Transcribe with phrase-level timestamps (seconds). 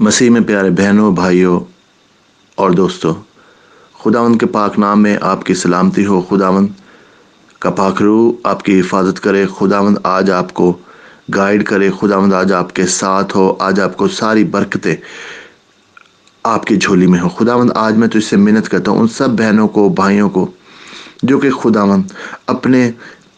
[0.00, 1.60] مسیح میں پیارے بہنوں، بھائیوں
[2.54, 3.14] اور دوستوں
[4.04, 6.68] خداون کے پاک نام میں آپ کی سلامتی ہو۔ خداون
[7.58, 10.76] کا پاک روح آپ کی حفاظت کرے۔ خداون آج آپ کو
[11.34, 14.96] گائیڈ کرے۔ خداون آج آپ کے ساتھ ہو۔ آج آپ کو ساری برکتیں
[16.42, 19.08] آپ کی جھولی میں ہو۔ خداون آج میں تو اس سے منت کرتا ہوں۔ ان
[19.08, 20.50] سب بہنوں کو، بھائیوں کو،
[21.22, 22.02] جو کہ خداون
[22.46, 22.90] اپنے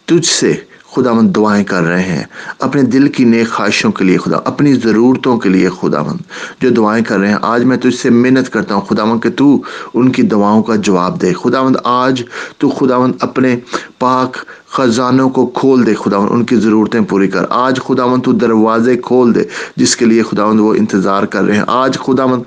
[0.04, 0.54] تجھ سے
[0.94, 2.24] خدا مند دعائیں کر رہے ہیں۔
[2.58, 6.20] اپنے دل کی نیک خواہشوں کے لیے خدا، اپنی ضرورتوں کے لیے خدا مند
[6.62, 9.30] جو دعائیں کر رہے ہیں، آج میں تجھ سے منت کرتا ہوں۔ خدا مند کہ
[9.30, 9.62] تو
[9.94, 12.22] ان کی دعاؤں کا جواب دے۔ خدا مند آج
[12.58, 13.56] تو خدا مند اپنے
[13.98, 14.36] پاک
[14.76, 19.34] خزانوں کو کھول دے خداون ان کی ضرورتیں پوری کر۔ آج خداون تو دروازے کھول
[19.34, 19.42] دے،
[19.76, 22.42] جس کے لیے خداون وہ انتظار کر رہے ہیں۔ آج خداون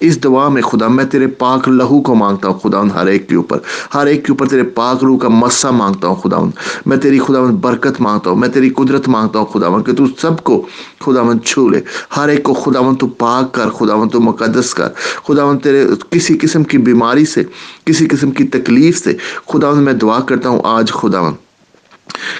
[0.00, 3.36] اس دعا میں خدا میں تیرے پاک لہو کو مانگتا ہوں خداون ہر ایک کے
[3.36, 3.58] اوپر۔
[3.94, 6.50] ہر ایک کے اوپر تیرے پاک روح کا مسا مانگتا ہوں خداون
[6.86, 10.44] میں تیری خداون برکت مانگتا ہوں، میں تیری قدرت مانگتا ہوں خداون کہ تو سب
[10.44, 10.62] کو
[11.00, 11.80] خداون چھو لے۔
[12.16, 14.88] ہر ایک کو خداون تو پاک کر خداون تو مقدس کر۔
[15.26, 17.42] خداون تیرے کسی قسم کی بیماری سے،
[17.84, 19.16] کسی قسم کی تکلیف سے
[19.52, 21.34] خداون میں دعا کرتا ہوں، آج خداون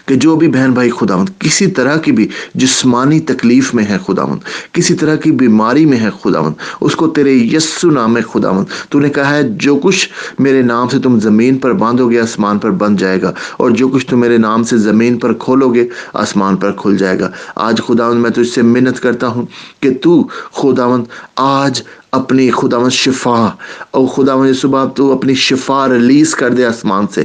[0.08, 4.38] کہ جو بھی بہن بھائی خداون کسی طرح کی بھی جسمانی تکلیف میں ہے خداون
[4.72, 9.00] کسی طرح کی بیماری میں ہے خداون اس کو تیرے یسو نام ہے خداون تو
[9.00, 12.70] نے کہا ہے، جو کچھ میرے نام سے تم زمین پر باندھو گے، آسمان پر
[12.70, 16.56] بند جائے گا، اور جو کچھ تم میرے نام سے زمین پر کھولو گے، آسمان
[16.56, 19.46] پر کھل جائے گا۔ آج خداون میں تو اس سے منت کرتا ہوں
[19.80, 20.22] کہ تو
[20.52, 21.04] خداون
[21.36, 23.48] آج اپنی خداون شفا
[23.90, 27.24] اور خداون صبح تو اپنی شفا ریلیز کر دے آسمان سے۔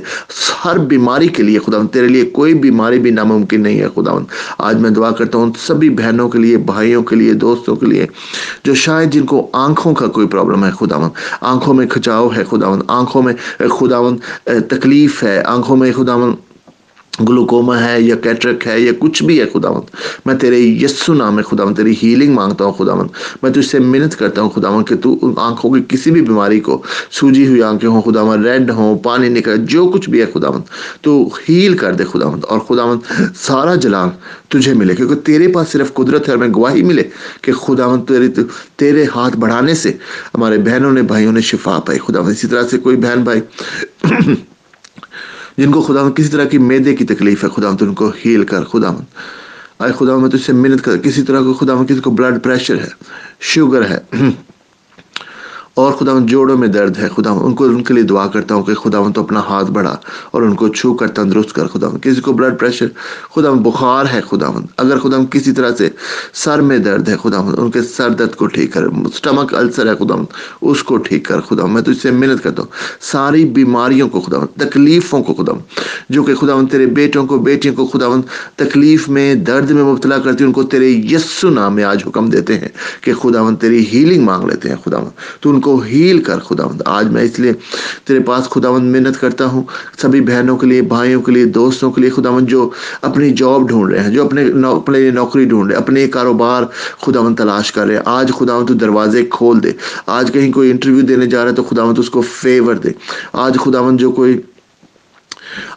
[0.66, 4.26] ہر بیماری کے لیے خداون تیرے لیے کوئی بیماری بھی ناممکن نہیں ہے خداون
[4.58, 8.06] آج میں دعا کرتا ہوں سبھی بہنوں کے لیے، بھائیوں کے لیے، دوستوں کے لیے،
[8.64, 11.10] جو شاید جن کو آنکھوں کا کوئی پرابلم ہے خداون
[11.42, 13.34] آنکھوں میں کھچاؤ ہے خداون آنکھوں میں
[13.80, 16.36] خداون تکلیف ہے۔ آنکھوں میں خداون
[17.20, 21.44] گلوکوما ہے یا کیٹرک ہے یا کچھ بھی ہے، خداوند، میں تیرے یسو نام ہے،
[21.44, 23.10] خداوند، تیری ہیلنگ مانگتا ہوں، خداوند،
[23.44, 26.60] میں تجھ سے منت کرتا ہوں، خداوند، کہ تو ان آنکھوں کی کسی بھی بیماری
[26.60, 30.64] کو سوجی ہوئی آنکھیں ہوں، خداوند، ریڈ ہوں، پانی نکل، جو کچھ بھی ہے، خداوند،
[31.02, 34.10] تو ہیل کر دے، خداوند، اور خداوند، سارا جلال
[34.50, 37.04] تجھے ملے، کیونکہ تیرے پاس صرف قدرت ہے اور میں گواہی ملے
[37.42, 38.28] کہ خداوند، تیرے
[38.76, 39.92] تیرے ہاتھ بڑھانے سے
[40.34, 43.42] ہمارے بہنوں نے، بھائیوں نے شفا پائی، خداوند، اسی طرح سے کوئی بہن بھائی
[45.58, 48.44] جن کو خدا کسی طرح کی میدے کی تکلیف ہے خدا تو ان کو ہیل
[48.44, 48.96] کر خدا
[49.80, 52.76] آئے خدا میں تجھ سے محنت کر۔ کسی طرح کو خدا کسی کو بلڈ پریشر
[52.76, 52.90] ہے
[53.40, 54.00] شوگر ہے
[55.74, 58.64] اور خدا جوڑوں میں درد ہے۔ خدا ان کو ان کے لیے دعا کرتا ہوں
[58.64, 59.96] کہ خدا تو اپنا ہاتھ بڑھا
[60.32, 62.88] اور ان کو چھو کر تندرست کر۔ خدا کسی کو بلڈ پریشر
[63.36, 64.48] خدا بخار ہے۔ خدا
[64.78, 65.90] اگر خدا کسی طرح سے
[66.34, 69.96] سر میں درد ہے خدا ان کے سر درد کو ٹھیک کر۔ اسٹمک السر ہے
[69.96, 70.16] خدا
[70.62, 72.70] اس کو ٹھیک کر۔ خدا میں تو اس سے محنت کرتا ہوں۔
[73.02, 75.54] ساری بیماریوں کو خدا تکلیفوں کو خدا
[76.10, 78.08] جو کہ خدا تیرے بیٹوں کو، بیٹیوں کو خدا
[78.56, 82.60] تکلیف میں درد میں مبتلا کرتی ان کو تیرے یسو نام میں آج حکم دیتے
[82.60, 82.68] ہیں
[83.02, 85.00] کہ خدا تیری ہیلنگ مانگ لیتے ہیں۔ خدا
[85.42, 87.54] تو ان کو ہیل کر، خداوند، آج میں اس لیے
[88.06, 89.64] تیرے پاس خداوند محنت کرتا ہوں،
[90.02, 92.70] سبھی بہنوں کے لیے، بھائیوں کے لیے، دوستوں کے لیے، خداوند، جو
[93.02, 96.64] اپنی جاب ڈھونڈ رہے ہیں، جو اپنے اپنے لیے نوکری ڈھونڈ رہے ہیں، اپنے کاروبار
[97.02, 99.72] خداوند تلاش کر رہے ہیں۔ آج خداوند تو دروازے کھول دے،
[100.18, 102.90] آج کہیں کوئی انٹرویو دینے جا رہا ہے تو خداوند اس کو فیور دے۔
[103.46, 104.42] آج خداوند جو کوئی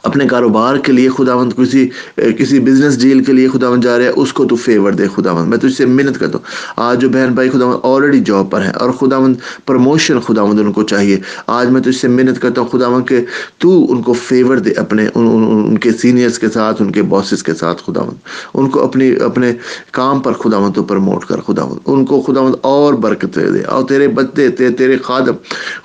[0.02, 4.12] اپنے کاروبار کے لیے خداوند کسی کسی بزنس ڈیل کے لیے خداوند جا رہے ہیں
[4.16, 6.44] اس کو تو فیور دے خداوند۔ میں تو اس سے محنت کرتا ہوں۔
[6.76, 9.36] آج جو بہن بھائی خداوند آلریڈی جاب پر ہیں اور خداوند
[9.66, 13.24] پروموشن خداوند ان کو چاہیے آج میں تو اس سے محنت کرتا ہوں خداوند کہ
[13.58, 15.26] تو ان کو فیور دے اپنے ان,
[15.66, 18.16] ان کے سینئرس کے ساتھ ان کے باسز کے ساتھ خداوند۔
[18.54, 19.52] ان کو اپنی اپنے
[19.92, 24.08] کام پر خداوند تو پروموٹ کر خداوند۔ ان کو خداوند اور برکت دے۔ اور تیرے
[24.08, 25.34] بچے تیرے خادم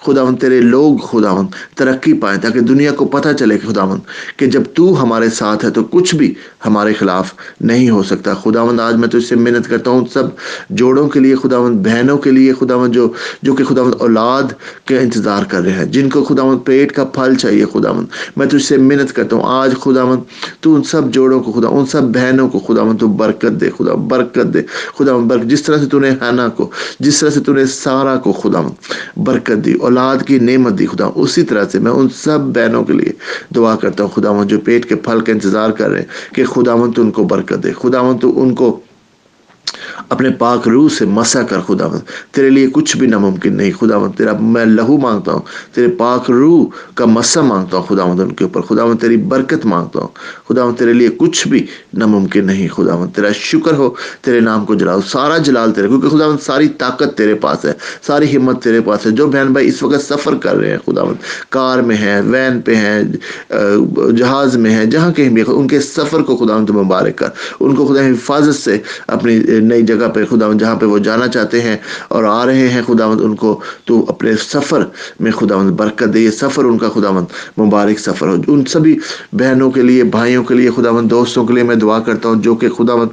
[0.06, 4.02] خداوند تیرے لوگ خداوند ترقی پائیں تاکہ دنیا کو پتہ چلے کہ خداوند،
[4.38, 6.34] کہ جب تو ہمارے ساتھ ہے تو کچھ بھی
[6.66, 10.24] ہمارے خلاف نہیں ہو سکتا۔ خداوند، آج میں تو اس سے محنت کرتا ہوں، سب
[10.70, 13.08] جوڑوں کے لیے خداوند، بہنوں کے لیے خداوند، جو
[13.42, 14.54] جو کہ خداوند اولاد
[14.86, 18.58] کے انتظار کر رہے ہیں، جن کو خداوند پیٹ کا پھل چاہیے۔ خداوند، میں تو
[18.58, 20.22] اس سے محنت کرتا ہوں۔ آج خداوند،
[20.60, 23.94] تو ان سب جوڑوں کو خدا ان سب بہنوں کو خداوند، تو برکت دے خدا
[23.94, 24.62] برکت دے۔
[25.00, 26.70] خداوند، برکت جس طرح سے تو نے حنا کو،
[27.00, 31.10] جس طرح سے تو نے سارا کو، خداوند، برکت دی، اولاد کی نعمت دی، خدا۔
[31.16, 33.14] اسی طرح سے میں ان سب بہنوں کے لیے
[33.56, 36.76] دعا کرتا ہوں خدا جو پیٹ کے پھل کا انتظار کر رہے ہیں، کہ خدا
[36.76, 38.80] مند ان کو برکت دے خدا تو ان کو
[40.10, 43.98] اپنے پاک روح سے مسا کر خدا مند تیرے لیے کچھ بھی ناممکن نہیں خدا
[44.00, 45.42] مند تیرا میں لہو مانگتا ہوں،
[45.76, 46.66] تیرے پاک روح
[46.96, 50.08] کا مسا مانگتا ہوں خدا مند ان کے اوپر خدا مند تیری برکت مانگتا ہوں
[50.50, 53.90] خدا مند تیرے لیے کچھ بھی ناممکن نہیں خدا مند تیرا شکر ہو،
[54.22, 57.74] تیرے نام کو جلاؤ، سارا جلال تیرے، کیونکہ خدا مند ساری طاقت تیرے پاس ہے،
[58.08, 61.04] ساری ہمت تیرے پاس ہے، جو بہن بھائی اس وقت سفر کر رہے ہیں خدا
[61.04, 63.04] مند کار میں ہیں، وین پہ ہیں
[64.18, 67.76] جہاز میں ہیں، جہاں کہیں بھی ان کے سفر کو خدا مند مبارک کر، ان
[67.76, 68.78] کو خدا حفاظت سے
[69.08, 71.76] اپنی نئی نئی جگہ پہ خداون جہاں پہ وہ جانا چاہتے ہیں
[72.08, 74.84] اور آ رہے ہیں خداون ان کو تو اپنے سفر
[75.20, 77.26] میں خداون برکت دے یہ سفر ان کا خداون
[77.58, 78.98] مبارک سفر ہو ان سبھی
[79.34, 82.56] بہنوں کے لیے بھائیوں کے لیے خداون دوستوں کے لیے میں دعا کرتا ہوں جو
[82.56, 83.08] کہ خداون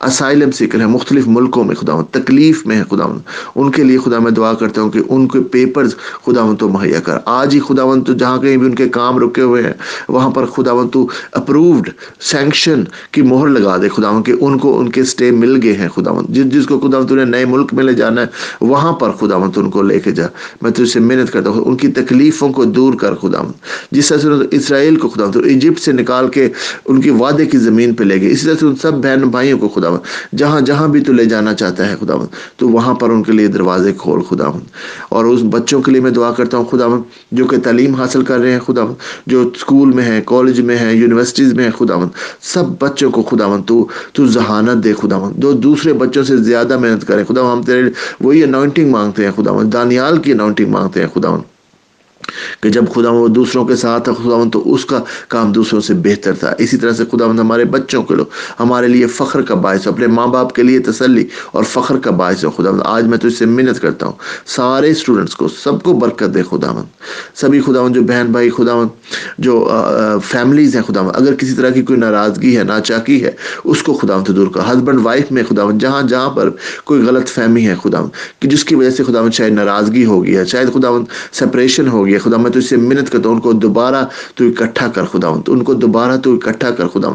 [0.00, 3.18] اسائلم سیکر ہیں مختلف ملکوں میں خداون تکلیف میں ہے خداون
[3.54, 5.96] ان کے لیے خدا میں دعا کرتا ہوں کہ ان کے پیپرز
[6.26, 9.42] خداون تو مہیا کر آج ہی خداون تو جہاں کہیں بھی ان کے کام رکے
[9.42, 9.72] ہوئے ہیں
[10.08, 11.88] وہاں پر خداون تو اپرووڈ
[12.20, 15.88] سینکشن کی مہر لگا دے خداون کہ ان کو ان کے سٹے مل گئے ہیں
[16.06, 18.26] خداون جس جس کو خداون تو نے نئے ملک میں لے جانا ہے،
[18.60, 20.26] وہاں پر خداون تو ان کو لے کے جا۔
[20.62, 23.52] میں تو سے محنت کرتا ہوں۔ ان کی تکلیفوں کو دور کر خداون
[23.90, 26.48] جس طرح سے اسرائیل کو خداون تو ایجپٹ سے نکال کے
[26.86, 29.58] ان کی وعدے کی زمین پہ لے گئے، اسی طرح سے ان سب بہن بھائیوں
[29.58, 29.98] کو خداون
[30.36, 32.26] جہاں جہاں بھی تو لے جانا چاہتا ہے خداون
[32.56, 34.60] تو وہاں پر ان کے لیے دروازے کھول خداون
[35.08, 37.02] اور اس بچوں کے لیے میں دعا کرتا ہوں خداون
[37.32, 38.94] جو کہ تعلیم حاصل کر رہے ہیں خداون
[39.26, 42.08] جو اسکول میں ہیں، کالج میں ہیں، یونیورسٹیز میں ہیں خداون
[42.40, 47.06] سب بچوں کو خداون تو تو ذہانت دے خداون دو دوسرے بچوں سے زیادہ محنت
[47.06, 47.90] کریں۔ خدا ہم تیرے
[48.20, 51.40] وہی اناؤنٹنگ مانگتے ہیں۔ خدا دانیال کی اناؤنٹنگ مانگتے ہیں۔ خداون
[52.60, 55.94] کہ جب خدا وہ دوسروں کے ساتھ تھا خدا تو اس کا کام دوسروں سے
[56.04, 58.24] بہتر تھا۔ اسی طرح سے خدا ہمارے بچوں کے لو
[58.60, 62.10] ہمارے لیے فخر کا باعث ہو اپنے ماں باپ کے لیے تسلی اور فخر کا
[62.10, 64.12] باعث ہو خدا آج میں تو اس سے منت کرتا ہوں۔
[64.46, 66.72] سارے اسٹوڈنٹس کو، سب کو برکت دے خدا
[67.34, 68.72] سبھی خدا جو بہن بھائی خدا
[69.38, 69.54] جو
[70.24, 73.30] فیملیز ہیں خدا اگر کسی طرح کی کوئی ناراضگی ہے، ناچاکی ہے،
[73.64, 76.50] اس کو خدا تو دور کر۔ ہسبینڈ وائف میں خدا جہاں جہاں پر
[76.84, 78.00] کوئی غلط فہمی ہے خدا
[78.40, 80.88] کہ جس کی وجہ سے خدا شاید ناراضگی ہوگی ہے، شاید خدا
[81.32, 84.04] سپریشن ہو گیا خدا، میں تو اس سے منت کرتا ہوں، ان کو دوبارہ
[84.34, 87.08] تو اکٹھا کر خدا تو ان کو دوبارہ تو اکٹھا کر خدا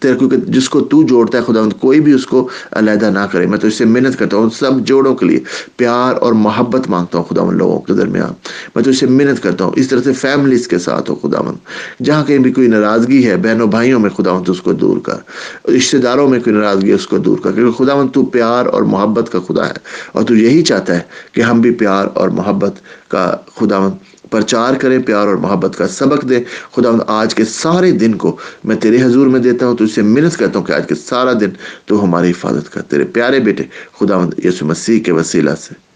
[0.00, 3.46] تیرے کیونکہ جس کو تو جوڑتا ہے خدا کوئی بھی اس کو علیحدہ نہ کرے۔
[3.46, 5.40] میں تو اس سے منت کرتا ہوں، سب جوڑوں کے لیے
[5.76, 8.32] پیار اور محبت مانگتا ہوں خدا لوگوں کے درمیان۔
[8.74, 11.38] میں تو اس سے منت کرتا ہوں، اس طرح سے فیملیز کے ساتھ ہو خدا
[12.02, 15.16] جہاں کہیں بھی کوئی ناراضگی ہے، بہنوں بھائیوں میں خدا تو اس کو دور کر۔
[15.70, 18.82] رشتہ داروں میں کوئی ناراضگی ہے، اس کو دور کر۔ کیونکہ خدا تو پیار اور
[18.82, 19.72] محبت کا خدا ہے۔
[20.12, 21.00] اور تو یہی چاہتا ہے
[21.32, 22.74] کہ ہم بھی پیار اور محبت
[23.08, 23.78] کا خدا
[24.30, 26.44] پرچار کریں، پیار اور محبت کا سبق دیں۔
[26.74, 30.02] خدا آج کے سارے دن کو میں تیرے حضور میں دیتا ہوں، تو اس سے
[30.02, 31.50] منت کرتا ہوں کہ آج کے سارا دن
[31.86, 33.62] تو ہماری حفاظت کر۔ تیرے پیارے بیٹے
[33.98, 35.87] خدا یسو مسیح کے وسیلہ سے۔